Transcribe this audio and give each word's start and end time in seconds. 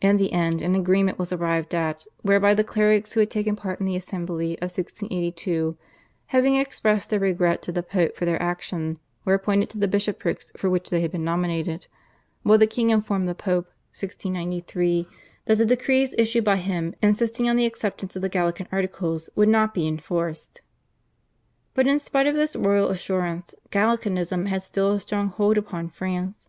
In 0.00 0.16
the 0.16 0.32
end 0.32 0.62
an 0.62 0.74
agreement 0.74 1.18
was 1.18 1.30
arrived 1.30 1.74
at, 1.74 2.06
whereby 2.22 2.54
the 2.54 2.64
clerics 2.64 3.12
who 3.12 3.20
had 3.20 3.28
taken 3.30 3.54
part 3.54 3.80
in 3.80 3.84
the 3.84 3.96
Assembly 3.96 4.54
of 4.62 4.70
1682, 4.74 5.76
having 6.28 6.56
expressed 6.56 7.10
their 7.10 7.20
regret 7.20 7.60
to 7.60 7.70
the 7.72 7.82
Pope 7.82 8.16
for 8.16 8.24
their 8.24 8.40
action, 8.42 8.98
were 9.26 9.34
appointed 9.34 9.68
to 9.68 9.76
the 9.78 9.86
bishoprics 9.86 10.52
for 10.56 10.70
which 10.70 10.88
they 10.88 11.02
had 11.02 11.12
been 11.12 11.22
nominated; 11.22 11.86
while 12.44 12.56
the 12.56 12.66
king 12.66 12.88
informed 12.88 13.28
the 13.28 13.34
Pope 13.34 13.66
(1693) 13.94 15.06
that 15.44 15.58
the 15.58 15.66
decrees 15.66 16.14
issued 16.16 16.44
by 16.44 16.56
him 16.56 16.94
insisting 17.02 17.46
on 17.46 17.56
the 17.56 17.66
acceptance 17.66 18.16
of 18.16 18.22
the 18.22 18.30
Gallican 18.30 18.68
Articles, 18.72 19.28
would 19.36 19.50
not 19.50 19.74
be 19.74 19.86
enforced. 19.86 20.62
But 21.74 21.86
in 21.86 21.98
spite 21.98 22.26
of 22.26 22.34
this 22.34 22.56
royal 22.56 22.88
assurance, 22.88 23.54
Gallicanism 23.70 24.46
had 24.46 24.62
still 24.62 24.92
a 24.92 25.00
strong 25.00 25.26
hold 25.28 25.58
upon 25.58 25.90
France. 25.90 26.48